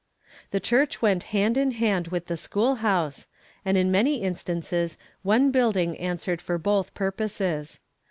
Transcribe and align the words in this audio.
The 0.49 0.59
church 0.59 1.03
went 1.03 1.25
hand 1.29 1.57
in 1.57 1.69
hand 1.73 2.07
with 2.07 2.25
the 2.25 2.35
schoolhouse, 2.35 3.27
and 3.63 3.77
in 3.77 3.91
many 3.91 4.23
instances 4.23 4.97
one 5.21 5.51
building 5.51 5.95
answered 5.99 6.41
for 6.41 6.57
both 6.57 6.95
purposes. 6.95 7.79